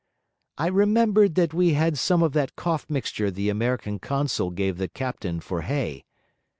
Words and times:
I 0.57 0.65
remembered 0.65 1.35
that 1.35 1.53
we 1.53 1.73
had 1.73 1.95
some 1.95 2.23
of 2.23 2.33
that 2.33 2.55
cough 2.55 2.87
mixture 2.89 3.29
the 3.29 3.49
American 3.49 3.99
consul 3.99 4.49
gave 4.49 4.79
the 4.79 4.87
captain 4.87 5.39
for 5.39 5.61
Hay. 5.61 6.05